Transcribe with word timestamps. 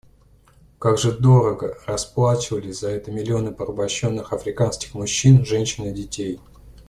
Как 0.79 0.97
же 0.97 1.11
дорого 1.11 1.77
расплачивались 1.85 2.79
за 2.79 2.89
это 2.89 3.11
миллионы 3.11 3.53
порабощенных 3.53 4.33
африканских 4.33 4.95
мужчин, 4.95 5.45
женщин 5.45 5.85
и 5.85 5.91
детей! 5.93 6.39